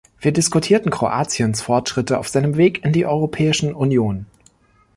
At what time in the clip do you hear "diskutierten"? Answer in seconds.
0.31-0.89